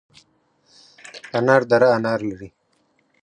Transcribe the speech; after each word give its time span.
انار 1.37 1.61
دره 1.69 1.87
انار 1.97 2.19
لري؟ 2.29 2.49